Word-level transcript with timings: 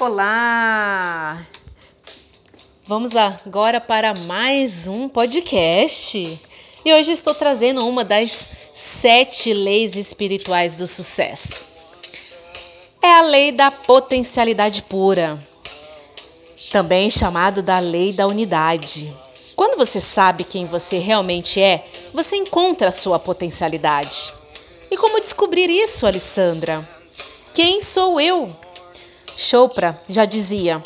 Olá! 0.00 1.44
Vamos 2.86 3.16
agora 3.16 3.80
para 3.80 4.14
mais 4.26 4.86
um 4.86 5.08
podcast. 5.08 6.40
E 6.84 6.92
hoje 6.92 7.10
estou 7.10 7.34
trazendo 7.34 7.84
uma 7.84 8.04
das 8.04 8.30
sete 8.76 9.52
leis 9.52 9.96
espirituais 9.96 10.76
do 10.76 10.86
sucesso. 10.86 11.66
É 13.02 13.10
a 13.10 13.22
lei 13.22 13.50
da 13.50 13.72
potencialidade 13.72 14.82
pura, 14.82 15.36
também 16.70 17.10
chamado 17.10 17.60
da 17.60 17.80
lei 17.80 18.12
da 18.12 18.28
unidade. 18.28 19.12
Quando 19.56 19.76
você 19.76 20.00
sabe 20.00 20.44
quem 20.44 20.64
você 20.64 20.98
realmente 20.98 21.60
é, 21.60 21.84
você 22.14 22.36
encontra 22.36 22.90
a 22.90 22.92
sua 22.92 23.18
potencialidade. 23.18 24.32
E 24.92 24.96
como 24.96 25.20
descobrir 25.20 25.68
isso, 25.68 26.06
Alessandra? 26.06 26.88
Quem 27.52 27.80
sou 27.80 28.20
eu? 28.20 28.48
Chopra 29.40 29.96
já 30.08 30.24
dizia: 30.24 30.82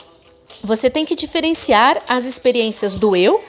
você 0.62 0.90
tem 0.90 1.06
que 1.06 1.16
diferenciar 1.16 2.02
as 2.06 2.26
experiências 2.26 2.98
do 2.98 3.16
eu 3.16 3.42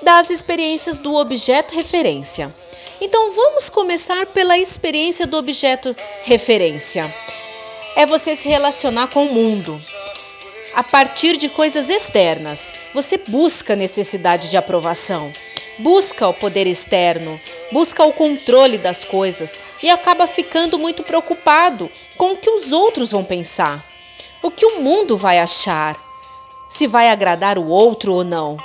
das 0.00 0.30
experiências 0.30 0.98
do 0.98 1.14
objeto 1.14 1.74
referência. 1.74 2.50
Então 2.98 3.32
vamos 3.32 3.68
começar 3.68 4.24
pela 4.28 4.56
experiência 4.56 5.26
do 5.26 5.36
objeto 5.36 5.94
referência. 6.24 7.04
É 7.96 8.06
você 8.06 8.34
se 8.34 8.48
relacionar 8.48 9.08
com 9.08 9.26
o 9.26 9.34
mundo. 9.34 9.78
A 10.74 10.82
partir 10.82 11.36
de 11.36 11.50
coisas 11.50 11.90
externas, 11.90 12.72
você 12.94 13.18
busca 13.18 13.76
necessidade 13.76 14.48
de 14.48 14.56
aprovação, 14.56 15.30
busca 15.80 16.28
o 16.28 16.34
poder 16.34 16.66
externo, 16.66 17.38
busca 17.72 18.02
o 18.04 18.12
controle 18.12 18.78
das 18.78 19.04
coisas 19.04 19.82
e 19.82 19.90
acaba 19.90 20.26
ficando 20.26 20.78
muito 20.78 21.02
preocupado 21.02 21.90
com 22.16 22.32
o 22.32 22.36
que 22.38 22.48
os 22.48 22.72
outros 22.72 23.10
vão 23.10 23.22
pensar 23.22 23.95
o 24.46 24.50
que 24.50 24.64
o 24.64 24.80
mundo 24.80 25.16
vai 25.16 25.40
achar, 25.40 25.96
se 26.68 26.86
vai 26.86 27.10
agradar 27.10 27.58
o 27.58 27.66
outro 27.66 28.14
ou 28.14 28.22
não. 28.22 28.56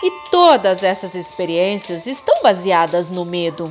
E 0.00 0.10
todas 0.30 0.84
essas 0.84 1.14
experiências 1.14 2.06
estão 2.06 2.40
baseadas 2.42 3.10
no 3.10 3.24
medo. 3.24 3.66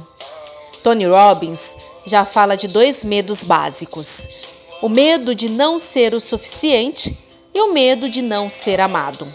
Tony 0.83 1.05
Robbins 1.05 1.77
já 2.05 2.25
fala 2.25 2.57
de 2.57 2.67
dois 2.67 3.05
medos 3.05 3.43
básicos: 3.43 4.27
o 4.81 4.89
medo 4.89 5.33
de 5.33 5.49
não 5.49 5.79
ser 5.79 6.13
o 6.13 6.19
suficiente 6.19 7.17
e 7.55 7.61
o 7.61 7.71
medo 7.71 8.09
de 8.09 8.21
não 8.21 8.49
ser 8.49 8.81
amado. 8.81 9.25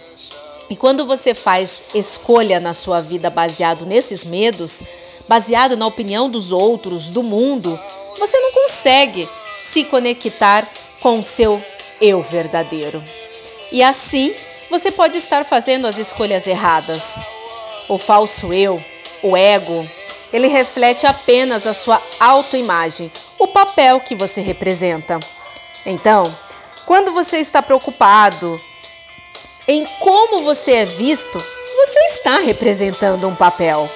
E 0.68 0.76
quando 0.76 1.06
você 1.06 1.32
faz 1.32 1.82
escolha 1.94 2.60
na 2.60 2.74
sua 2.74 3.00
vida 3.00 3.30
baseado 3.30 3.86
nesses 3.86 4.26
medos, 4.26 4.82
baseado 5.26 5.78
na 5.78 5.86
opinião 5.86 6.28
dos 6.28 6.52
outros, 6.52 7.08
do 7.08 7.22
mundo, 7.22 7.78
você 8.18 8.38
não 8.38 8.52
consegue 8.52 9.26
se 9.58 9.84
conectar 9.84 10.62
com 11.00 11.20
o 11.20 11.24
seu 11.24 11.62
eu 12.00 12.22
verdadeiro. 12.22 13.02
E 13.70 13.82
assim, 13.82 14.34
você 14.70 14.90
pode 14.90 15.16
estar 15.16 15.44
fazendo 15.44 15.86
as 15.86 15.98
escolhas 15.98 16.46
erradas. 16.46 17.20
O 17.88 17.98
falso 17.98 18.52
eu, 18.52 18.82
o 19.22 19.36
ego, 19.36 19.80
ele 20.32 20.48
reflete 20.48 21.06
apenas 21.06 21.66
a 21.66 21.72
sua 21.72 22.00
autoimagem, 22.20 23.10
o 23.38 23.48
papel 23.48 24.00
que 24.00 24.14
você 24.14 24.40
representa. 24.40 25.18
Então, 25.86 26.22
quando 26.84 27.12
você 27.12 27.38
está 27.38 27.62
preocupado 27.62 28.60
em 29.66 29.84
como 30.00 30.38
você 30.40 30.72
é 30.72 30.84
visto, 30.84 31.38
você 31.38 31.98
está 32.06 32.40
representando 32.40 33.28
um 33.28 33.34
papel. 33.34 33.88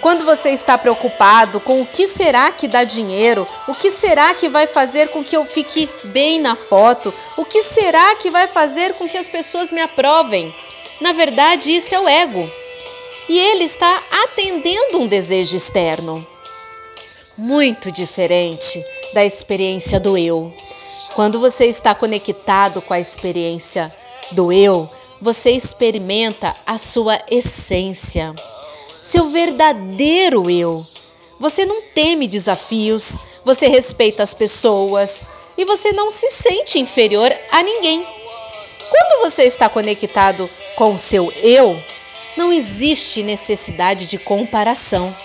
Quando 0.00 0.24
você 0.24 0.50
está 0.50 0.76
preocupado 0.76 1.58
com 1.60 1.80
o 1.80 1.86
que 1.86 2.06
será 2.06 2.52
que 2.52 2.68
dá 2.68 2.84
dinheiro, 2.84 3.46
o 3.66 3.72
que 3.72 3.90
será 3.90 4.34
que 4.34 4.48
vai 4.48 4.66
fazer 4.66 5.08
com 5.08 5.24
que 5.24 5.36
eu 5.36 5.44
fique 5.44 5.88
bem 6.04 6.40
na 6.40 6.54
foto, 6.54 7.12
o 7.36 7.44
que 7.44 7.62
será 7.62 8.14
que 8.16 8.30
vai 8.30 8.46
fazer 8.46 8.94
com 8.94 9.08
que 9.08 9.16
as 9.16 9.26
pessoas 9.26 9.72
me 9.72 9.80
aprovem, 9.80 10.54
na 11.00 11.12
verdade 11.12 11.74
isso 11.74 11.94
é 11.94 12.00
o 12.00 12.08
ego. 12.08 12.50
E 13.28 13.38
ele 13.38 13.64
está 13.64 14.02
atendendo 14.24 15.00
um 15.00 15.08
desejo 15.08 15.56
externo. 15.56 16.24
Muito 17.36 17.90
diferente 17.90 18.84
da 19.12 19.24
experiência 19.24 19.98
do 19.98 20.16
eu. 20.16 20.54
Quando 21.14 21.40
você 21.40 21.64
está 21.66 21.94
conectado 21.94 22.80
com 22.82 22.94
a 22.94 23.00
experiência 23.00 23.92
do 24.32 24.52
eu, 24.52 24.88
você 25.20 25.50
experimenta 25.50 26.54
a 26.66 26.78
sua 26.78 27.20
essência 27.28 28.34
seu 29.16 29.28
verdadeiro 29.28 30.50
eu. 30.50 30.78
Você 31.40 31.64
não 31.64 31.80
teme 31.94 32.28
desafios, 32.28 33.14
você 33.46 33.66
respeita 33.66 34.22
as 34.22 34.34
pessoas 34.34 35.26
e 35.56 35.64
você 35.64 35.90
não 35.92 36.10
se 36.10 36.28
sente 36.28 36.78
inferior 36.78 37.34
a 37.50 37.62
ninguém. 37.62 38.06
Quando 38.90 39.22
você 39.22 39.44
está 39.44 39.70
conectado 39.70 40.46
com 40.74 40.94
o 40.94 40.98
seu 40.98 41.32
eu, 41.42 41.82
não 42.36 42.52
existe 42.52 43.22
necessidade 43.22 44.06
de 44.06 44.18
comparação. 44.18 45.16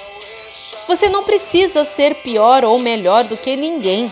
Você 0.87 1.09
não 1.09 1.25
precisa 1.25 1.83
ser 1.83 2.15
pior 2.15 2.63
ou 2.63 2.79
melhor 2.79 3.25
do 3.25 3.35
que 3.35 3.57
ninguém. 3.57 4.09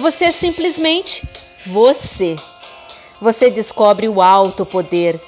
Você 0.00 0.24
é 0.24 0.32
simplesmente 0.32 1.22
você. 1.66 2.34
Você 3.20 3.48
descobre 3.48 4.08
o 4.08 4.20
alto 4.20 4.66
poder 4.66 5.20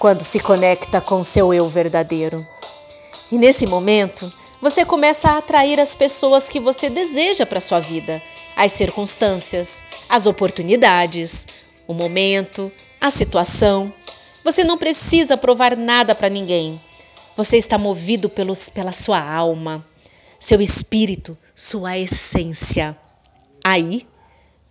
quando 0.00 0.22
se 0.22 0.40
conecta 0.40 0.98
com 0.98 1.22
seu 1.22 1.52
eu 1.52 1.68
verdadeiro. 1.68 2.44
E 3.30 3.36
nesse 3.36 3.66
momento, 3.66 4.32
você 4.58 4.82
começa 4.82 5.28
a 5.28 5.36
atrair 5.36 5.78
as 5.78 5.94
pessoas 5.94 6.48
que 6.48 6.58
você 6.58 6.88
deseja 6.88 7.44
para 7.44 7.60
sua 7.60 7.80
vida, 7.80 8.20
as 8.56 8.72
circunstâncias, 8.72 9.84
as 10.08 10.24
oportunidades, 10.24 11.84
o 11.86 11.92
momento, 11.92 12.72
a 12.98 13.10
situação. 13.10 13.92
Você 14.42 14.64
não 14.64 14.78
precisa 14.78 15.36
provar 15.36 15.76
nada 15.76 16.14
para 16.14 16.30
ninguém. 16.30 16.80
Você 17.36 17.58
está 17.58 17.76
movido 17.76 18.30
pelos, 18.30 18.70
pela 18.70 18.92
sua 18.92 19.20
alma, 19.22 19.86
seu 20.38 20.62
espírito, 20.62 21.36
sua 21.54 21.98
essência. 21.98 22.96
Aí, 23.62 24.06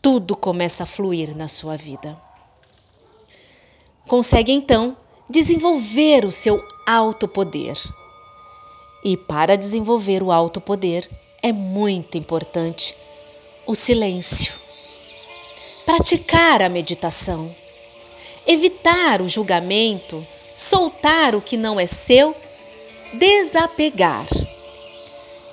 tudo 0.01 0.35
começa 0.35 0.84
a 0.84 0.88
fluir 0.88 1.38
na 1.38 1.47
sua 1.47 1.75
vida. 1.78 2.19
Consegue 4.07 4.51
então 4.51 4.97
desenvolver 5.29 6.25
o 6.25 6.31
seu 6.31 6.66
alto 6.85 7.28
poder. 7.28 7.78
E 9.03 9.16
para 9.16 9.56
desenvolver 9.56 10.23
o 10.23 10.31
alto 10.31 10.59
poder 10.59 11.07
é 11.41 11.53
muito 11.53 12.17
importante 12.17 12.95
o 13.67 13.75
silêncio. 13.75 14.51
Praticar 15.85 16.62
a 16.62 16.69
meditação, 16.69 17.50
evitar 18.45 19.22
o 19.22 19.29
julgamento, 19.29 20.25
soltar 20.57 21.35
o 21.35 21.41
que 21.41 21.56
não 21.56 21.79
é 21.79 21.85
seu, 21.85 22.35
desapegar. 23.13 24.28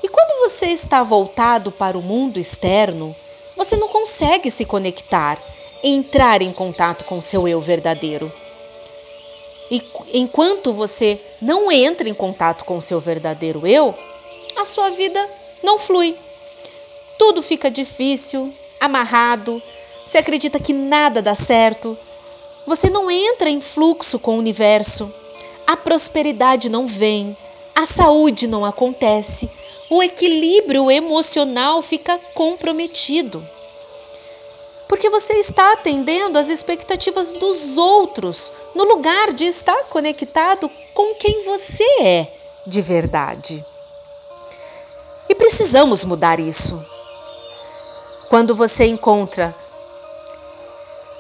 E 0.03 0.09
quando 0.09 0.49
você 0.49 0.67
está 0.67 1.03
voltado 1.03 1.71
para 1.71 1.99
o 1.99 2.03
mundo 2.03 2.41
externo, 2.41 3.15
você 3.57 3.77
não 3.77 3.89
consegue 3.89 4.51
se 4.51 4.65
conectar, 4.65 5.39
entrar 5.83 6.43
em 6.43 6.53
contato 6.53 7.05
com 7.05 7.21
seu 7.21 7.47
eu 7.47 7.61
verdadeiro. 7.61 8.31
E 9.71 9.83
enquanto 10.15 10.73
você 10.73 11.21
não 11.41 11.71
entra 11.71 12.09
em 12.09 12.15
contato 12.15 12.65
com 12.65 12.79
o 12.79 12.83
seu 12.83 13.01
verdadeiro 13.01 13.67
eu, 13.67 13.95
a 14.57 14.65
sua 14.65 14.91
vida 14.91 15.25
não 15.63 15.79
flui. 15.79 16.17
Tudo 17.19 17.43
fica 17.43 17.71
difícil, 17.71 18.53
amarrado, 18.81 19.61
você 20.05 20.19
acredita 20.19 20.61
que 20.61 20.73
nada 20.73 21.21
dá 21.21 21.35
certo, 21.35 21.97
você 22.67 22.89
não 22.89 23.11
entra 23.11 23.49
em 23.49 23.61
fluxo 23.61 24.19
com 24.19 24.37
o 24.37 24.39
universo, 24.39 25.13
a 25.67 25.77
prosperidade 25.77 26.69
não 26.69 26.87
vem, 26.87 27.37
a 27.75 27.85
saúde 27.87 28.47
não 28.47 28.65
acontece, 28.65 29.51
o 29.91 30.03
equilíbrio 30.03 30.91
emocional 30.91 31.83
fica 31.83 32.19
comprometido 32.35 33.45
porque 34.89 35.11
você 35.11 35.35
está 35.35 35.73
atendendo 35.73 36.39
às 36.39 36.49
expectativas 36.49 37.33
dos 37.35 37.77
outros, 37.77 38.53
no 38.75 38.85
lugar 38.85 39.33
de 39.33 39.45
estar 39.45 39.85
conectado 39.85 40.71
com 40.95 41.15
quem 41.17 41.45
você 41.45 41.85
é 42.01 42.33
de 42.67 42.81
verdade. 42.81 43.65
E 45.29 45.35
precisamos 45.35 46.05
mudar 46.05 46.39
isso. 46.39 46.81
Quando 48.29 48.55
você 48.55 48.87
encontra 48.87 49.55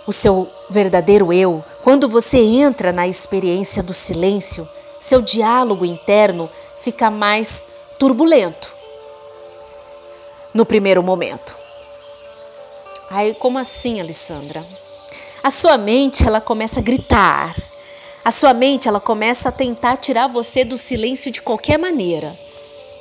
o 0.06 0.12
seu 0.12 0.48
verdadeiro 0.70 1.32
eu, 1.32 1.64
quando 1.82 2.08
você 2.08 2.38
entra 2.38 2.92
na 2.92 3.06
experiência 3.06 3.82
do 3.82 3.92
silêncio, 3.92 4.68
seu 5.00 5.20
diálogo 5.20 5.84
interno 5.84 6.48
fica 6.80 7.10
mais 7.10 7.66
turbulento 7.98 8.74
no 10.54 10.64
primeiro 10.64 11.02
momento. 11.02 11.65
Aí, 13.10 13.34
como 13.34 13.58
assim, 13.58 14.00
Alessandra? 14.00 14.64
A 15.42 15.50
sua 15.50 15.78
mente, 15.78 16.26
ela 16.26 16.40
começa 16.40 16.80
a 16.80 16.82
gritar. 16.82 17.54
A 18.24 18.30
sua 18.32 18.52
mente, 18.52 18.88
ela 18.88 18.98
começa 18.98 19.48
a 19.48 19.52
tentar 19.52 19.96
tirar 19.96 20.26
você 20.26 20.64
do 20.64 20.76
silêncio 20.76 21.30
de 21.30 21.40
qualquer 21.40 21.78
maneira. 21.78 22.36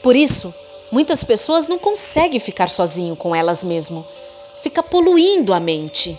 Por 0.04 0.16
isso, 0.16 0.54
muitas 0.92 1.24
pessoas 1.24 1.68
não 1.68 1.80
conseguem 1.80 2.40
ficar 2.40 2.70
sozinho 2.70 3.16
com 3.16 3.36
elas 3.36 3.64
mesmas. 3.64 4.06
Fica 4.62 4.84
poluindo 4.84 5.54
a 5.54 5.60
mente. 5.60 6.16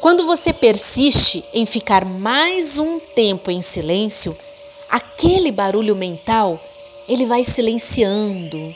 Quando 0.00 0.24
você 0.24 0.52
persiste 0.52 1.44
em 1.52 1.66
ficar 1.66 2.04
mais 2.04 2.78
um 2.78 3.00
tempo 3.00 3.50
em 3.50 3.60
silêncio, 3.60 4.36
aquele 4.88 5.50
barulho 5.50 5.96
mental, 5.96 6.60
ele 7.08 7.26
vai 7.26 7.42
silenciando. 7.42 8.72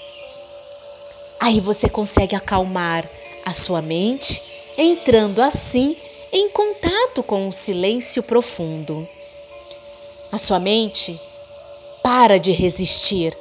Aí 1.38 1.60
você 1.60 1.88
consegue 1.88 2.34
acalmar 2.34 3.08
a 3.44 3.52
sua 3.52 3.82
mente, 3.82 4.42
entrando 4.76 5.40
assim 5.40 5.96
em 6.32 6.48
contato 6.50 7.22
com 7.22 7.48
o 7.48 7.52
silêncio 7.52 8.22
profundo. 8.22 9.06
A 10.30 10.38
sua 10.38 10.58
mente 10.58 11.20
para 12.02 12.38
de 12.38 12.52
resistir, 12.52 13.36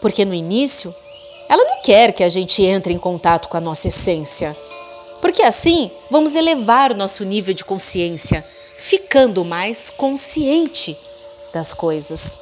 porque 0.00 0.24
no 0.24 0.34
início 0.34 0.94
ela 1.48 1.64
não 1.64 1.82
quer 1.82 2.12
que 2.12 2.22
a 2.22 2.28
gente 2.28 2.62
entre 2.62 2.92
em 2.92 2.98
contato 2.98 3.48
com 3.48 3.56
a 3.56 3.60
nossa 3.60 3.88
essência, 3.88 4.56
porque 5.20 5.42
assim 5.42 5.90
vamos 6.10 6.34
elevar 6.34 6.92
o 6.92 6.96
nosso 6.96 7.24
nível 7.24 7.54
de 7.54 7.64
consciência, 7.64 8.44
ficando 8.76 9.44
mais 9.44 9.90
consciente 9.90 10.96
das 11.52 11.74
coisas. 11.74 12.38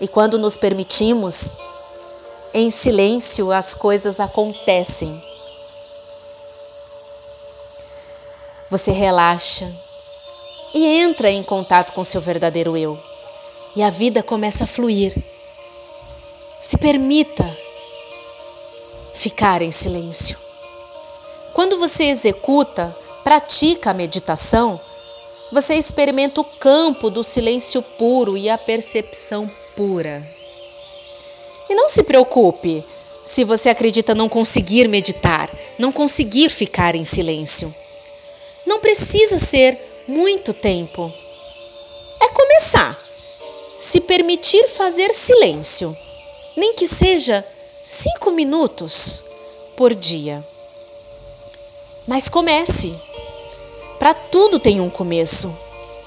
E 0.00 0.08
quando 0.08 0.38
nos 0.38 0.56
permitimos, 0.56 1.54
em 2.52 2.70
silêncio 2.70 3.52
as 3.52 3.74
coisas 3.74 4.18
acontecem. 4.18 5.31
Você 8.72 8.90
relaxa 8.90 9.70
e 10.72 10.86
entra 10.86 11.30
em 11.30 11.42
contato 11.42 11.92
com 11.92 12.02
seu 12.02 12.22
verdadeiro 12.22 12.74
eu. 12.74 12.98
E 13.76 13.82
a 13.82 13.90
vida 13.90 14.22
começa 14.22 14.64
a 14.64 14.66
fluir. 14.66 15.14
Se 16.62 16.78
permita 16.78 17.44
ficar 19.12 19.60
em 19.60 19.70
silêncio. 19.70 20.38
Quando 21.52 21.78
você 21.78 22.04
executa, 22.04 22.96
pratica 23.22 23.90
a 23.90 23.94
meditação, 23.94 24.80
você 25.52 25.74
experimenta 25.74 26.40
o 26.40 26.44
campo 26.44 27.10
do 27.10 27.22
silêncio 27.22 27.82
puro 27.82 28.38
e 28.38 28.48
a 28.48 28.56
percepção 28.56 29.50
pura. 29.76 30.26
E 31.68 31.74
não 31.74 31.90
se 31.90 32.02
preocupe 32.02 32.82
se 33.22 33.44
você 33.44 33.68
acredita 33.68 34.14
não 34.14 34.30
conseguir 34.30 34.88
meditar, 34.88 35.50
não 35.78 35.92
conseguir 35.92 36.48
ficar 36.48 36.94
em 36.94 37.04
silêncio. 37.04 37.81
Precisa 38.82 39.38
ser 39.38 39.78
muito 40.08 40.52
tempo. 40.52 41.10
É 42.20 42.28
começar. 42.28 42.98
Se 43.80 44.00
permitir 44.00 44.68
fazer 44.68 45.14
silêncio, 45.14 45.96
nem 46.56 46.74
que 46.74 46.86
seja 46.86 47.44
cinco 47.84 48.32
minutos 48.32 49.22
por 49.76 49.94
dia. 49.94 50.44
Mas 52.06 52.28
comece. 52.28 52.92
Para 53.98 54.14
tudo 54.14 54.58
tem 54.58 54.80
um 54.80 54.90
começo. 54.90 55.56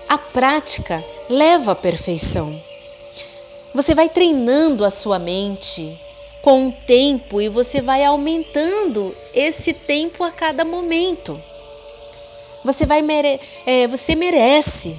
A 0.09 0.17
prática 0.17 1.03
leva 1.29 1.71
à 1.71 1.75
perfeição. 1.75 2.53
Você 3.73 3.95
vai 3.95 4.09
treinando 4.09 4.83
a 4.83 4.89
sua 4.89 5.17
mente 5.17 5.97
com 6.41 6.67
o 6.67 6.71
tempo 6.85 7.41
e 7.41 7.47
você 7.47 7.81
vai 7.81 8.03
aumentando 8.03 9.15
esse 9.33 9.73
tempo 9.73 10.23
a 10.23 10.31
cada 10.31 10.63
momento. 10.65 11.41
Você 12.65 12.83
vai 12.83 13.03
mere 13.03 13.39
é, 13.63 13.87
você 13.87 14.15
merece 14.15 14.97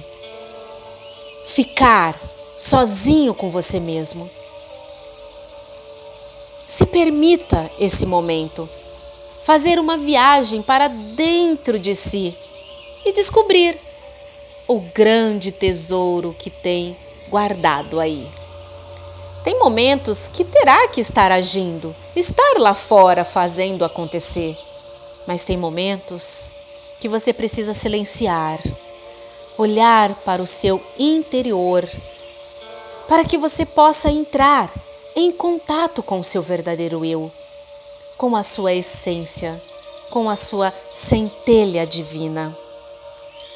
ficar 1.47 2.17
sozinho 2.57 3.33
com 3.33 3.51
você 3.51 3.77
mesmo. 3.77 4.27
Se 6.65 6.85
permita 6.85 7.69
esse 7.77 8.05
momento, 8.05 8.67
fazer 9.43 9.79
uma 9.79 9.97
viagem 9.97 10.61
para 10.61 10.87
dentro 10.87 11.77
de 11.77 11.93
si 11.93 12.33
e 13.05 13.11
descobrir 13.11 13.77
o 14.65 14.79
grande 14.95 15.51
tesouro 15.51 16.33
que 16.39 16.49
tem 16.49 16.95
guardado 17.27 17.99
aí. 17.99 18.25
Tem 19.43 19.59
momentos 19.59 20.29
que 20.29 20.45
terá 20.45 20.87
que 20.87 21.01
estar 21.01 21.33
agindo, 21.33 21.93
estar 22.15 22.59
lá 22.59 22.73
fora 22.73 23.25
fazendo 23.25 23.83
acontecer, 23.83 24.57
mas 25.27 25.43
tem 25.43 25.57
momentos 25.57 26.55
que 26.99 27.07
você 27.07 27.31
precisa 27.31 27.73
silenciar, 27.73 28.59
olhar 29.57 30.13
para 30.25 30.41
o 30.41 30.47
seu 30.47 30.81
interior, 30.97 31.87
para 33.07 33.23
que 33.23 33.37
você 33.37 33.65
possa 33.65 34.09
entrar 34.09 34.69
em 35.15 35.31
contato 35.31 36.03
com 36.03 36.19
o 36.19 36.23
seu 36.23 36.41
verdadeiro 36.41 37.03
eu, 37.03 37.31
com 38.17 38.35
a 38.35 38.43
sua 38.43 38.73
essência, 38.73 39.59
com 40.09 40.29
a 40.29 40.35
sua 40.35 40.73
centelha 40.91 41.85
divina. 41.85 42.55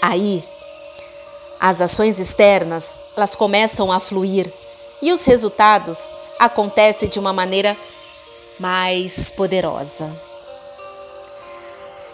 Aí, 0.02 0.44
as 1.60 1.82
ações 1.82 2.18
externas, 2.20 3.00
elas 3.16 3.36
começam 3.36 3.92
a 3.92 4.00
fluir 4.00 4.52
e 5.02 5.12
os 5.12 5.26
resultados 5.26 5.98
acontecem 6.40 7.08
de 7.08 7.20
uma 7.20 7.32
maneira 7.32 7.78
mais 8.60 9.30
poderosa. 9.30 10.31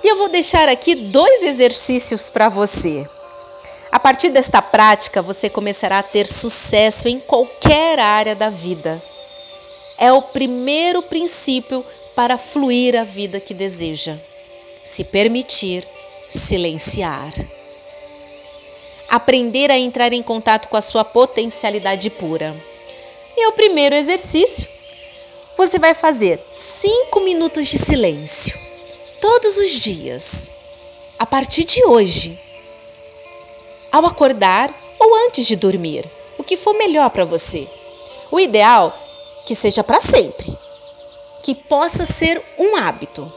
E 0.08 0.10
eu 0.10 0.16
vou 0.16 0.30
deixar 0.30 0.70
aqui 0.70 0.96
dois 0.96 1.44
exercícios 1.44 2.30
para 2.30 2.48
você. 2.48 3.06
A 3.92 4.00
partir 4.00 4.30
desta 4.30 4.62
prática, 4.62 5.22
você 5.22 5.50
começará 5.50 6.00
a 6.00 6.04
ter 6.04 6.26
sucesso 6.26 7.10
em 7.10 7.20
qualquer 7.20 8.00
área 8.00 8.34
da 8.34 8.50
vida. 8.50 9.04
É 9.98 10.10
o 10.14 10.22
primeiro 10.22 11.02
princípio 11.02 11.86
para 12.16 12.38
fluir 12.38 12.96
a 12.96 13.04
vida 13.04 13.42
que 13.42 13.54
deseja. 13.54 14.16
Se 14.82 15.04
permitir 15.04 15.86
silenciar. 16.30 17.34
Aprender 19.10 19.70
a 19.70 19.78
entrar 19.78 20.14
em 20.14 20.24
contato 20.24 20.70
com 20.70 20.78
a 20.78 20.82
sua 20.82 21.04
potencialidade 21.04 22.10
pura. 22.12 22.56
E 23.36 23.46
o 23.48 23.52
primeiro 23.52 23.94
exercício, 23.94 24.70
você 25.58 25.78
vai 25.78 25.94
fazer 25.94 26.40
cinco 26.50 27.20
minutos 27.20 27.68
de 27.68 27.78
silêncio 27.78 28.67
todos 29.22 29.58
os 29.58 29.72
dias, 29.72 30.52
a 31.20 31.26
partir 31.26 31.64
de 31.64 31.84
hoje, 31.86 32.38
ao 33.92 34.06
acordar 34.06 34.74
ou 35.00 35.16
antes 35.28 35.46
de 35.46 35.56
dormir, 35.56 36.06
o 36.38 36.44
que 36.44 36.58
for 36.58 36.74
melhor 36.74 37.10
para 37.10 37.26
você. 37.26 37.68
O 38.32 38.40
ideal 38.40 38.96
que 39.46 39.56
seja 39.56 39.84
para 39.84 40.00
sempre, 40.00 40.58
que 41.44 41.56
possa 41.56 42.06
ser 42.06 42.42
um 42.58 42.76
hábito. 42.76 43.32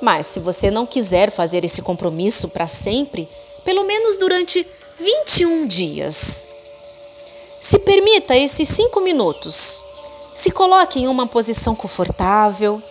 Mas 0.00 0.26
se 0.26 0.40
você 0.40 0.70
não 0.70 0.86
quiser 0.86 1.30
fazer 1.30 1.64
esse 1.64 1.80
compromisso 1.80 2.48
para 2.48 2.68
sempre, 2.68 3.28
pelo 3.64 3.84
menos 3.84 4.18
durante 4.18 4.66
21 4.98 5.66
dias. 5.66 6.44
Se 7.60 7.78
permita 7.78 8.36
esses 8.36 8.68
cinco 8.68 9.00
minutos. 9.00 9.82
Se 10.34 10.50
coloque 10.50 11.00
em 11.00 11.08
uma 11.08 11.26
posição 11.26 11.74
confortável, 11.74 12.82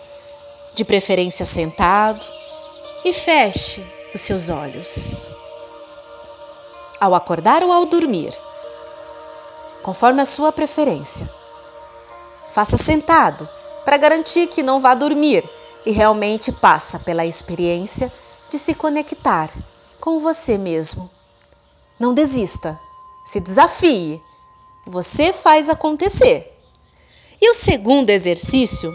de 0.74 0.84
preferência 0.84 1.46
sentado, 1.46 2.33
e 3.04 3.12
feche 3.12 3.84
os 4.14 4.20
seus 4.20 4.48
olhos. 4.48 5.30
Ao 7.00 7.14
acordar 7.14 7.62
ou 7.62 7.70
ao 7.70 7.84
dormir, 7.84 8.32
conforme 9.82 10.22
a 10.22 10.24
sua 10.24 10.50
preferência. 10.50 11.28
Faça 12.54 12.76
sentado 12.76 13.46
para 13.84 13.98
garantir 13.98 14.46
que 14.46 14.62
não 14.62 14.80
vá 14.80 14.94
dormir 14.94 15.44
e 15.84 15.90
realmente 15.90 16.50
passa 16.50 16.98
pela 16.98 17.26
experiência 17.26 18.10
de 18.48 18.58
se 18.58 18.74
conectar 18.74 19.50
com 20.00 20.20
você 20.20 20.56
mesmo. 20.56 21.10
Não 22.00 22.14
desista, 22.14 22.78
se 23.24 23.40
desafie. 23.40 24.22
Você 24.86 25.32
faz 25.32 25.68
acontecer. 25.68 26.50
E 27.40 27.50
o 27.50 27.54
segundo 27.54 28.10
exercício 28.10 28.94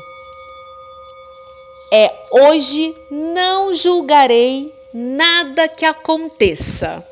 é 1.91 2.13
hoje 2.31 2.95
não 3.09 3.73
julgarei 3.73 4.73
nada 4.93 5.67
que 5.67 5.85
aconteça. 5.85 7.05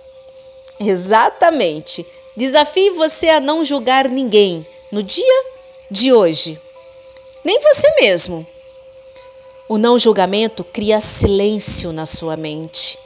Exatamente. 0.79 2.05
Desafie 2.35 2.91
você 2.91 3.29
a 3.29 3.39
não 3.39 3.63
julgar 3.63 4.07
ninguém 4.07 4.65
no 4.91 5.01
dia 5.01 5.43
de 5.89 6.13
hoje, 6.13 6.59
nem 7.43 7.59
você 7.59 7.87
mesmo. 8.01 8.45
O 9.67 9.77
não 9.77 9.97
julgamento 9.97 10.63
cria 10.63 11.01
silêncio 11.01 11.91
na 11.91 12.05
sua 12.05 12.37
mente. 12.37 12.99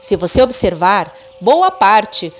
Se 0.00 0.14
você 0.14 0.42
observar, 0.42 1.16
boa 1.40 1.70
parte 1.70 2.32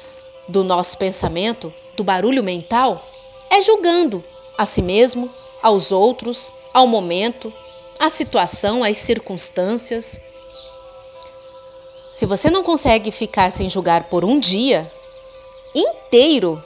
do 0.47 0.63
nosso 0.63 0.97
pensamento, 0.99 1.73
do 1.97 2.05
barulho 2.05 2.45
mental, 2.45 3.03
é 3.51 3.61
julgando 3.63 4.23
a 4.57 4.65
si 4.67 4.83
mesmo, 4.83 5.29
aos 5.63 5.91
outros, 5.91 6.53
ao 6.73 6.87
momento, 6.87 7.53
a 7.99 8.11
situação, 8.11 8.83
as 8.85 8.97
circunstâncias. 8.97 10.21
Se 12.13 12.27
você 12.27 12.51
não 12.51 12.63
consegue 12.63 13.11
ficar 13.11 13.51
sem 13.51 13.69
julgar 13.69 14.05
por 14.05 14.25
um 14.25 14.39
dia 14.39 14.91
inteiro, 15.75 16.63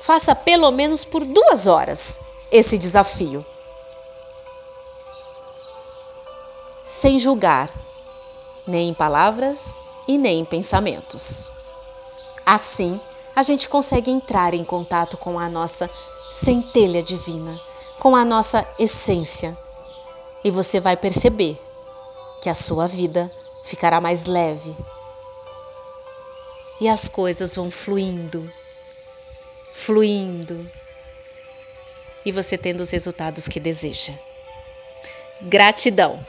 faça 0.00 0.34
pelo 0.34 0.70
menos 0.70 1.04
por 1.04 1.24
duas 1.24 1.66
horas 1.66 2.20
esse 2.50 2.76
desafio. 2.78 3.44
Sem 6.84 7.18
julgar, 7.18 7.70
nem 8.66 8.88
em 8.90 8.94
palavras, 8.94 9.80
e 10.08 10.16
nem 10.16 10.40
em 10.40 10.44
pensamentos. 10.44 11.52
Assim, 12.44 12.98
a 13.36 13.42
gente 13.42 13.68
consegue 13.68 14.10
entrar 14.10 14.54
em 14.54 14.64
contato 14.64 15.18
com 15.18 15.38
a 15.38 15.48
nossa 15.50 15.88
centelha 16.32 17.02
divina, 17.02 17.60
com 18.00 18.16
a 18.16 18.24
nossa 18.24 18.66
essência. 18.78 19.56
E 20.44 20.50
você 20.50 20.80
vai 20.80 20.96
perceber 20.96 21.58
que 22.40 22.48
a 22.48 22.54
sua 22.54 22.86
vida 22.86 23.30
ficará 23.64 24.00
mais 24.00 24.24
leve. 24.24 24.74
E 26.80 26.88
as 26.88 27.08
coisas 27.08 27.56
vão 27.56 27.70
fluindo, 27.70 28.50
fluindo. 29.74 30.70
E 32.24 32.30
você 32.30 32.56
tendo 32.56 32.80
os 32.80 32.90
resultados 32.90 33.48
que 33.48 33.58
deseja. 33.58 34.14
Gratidão! 35.42 36.24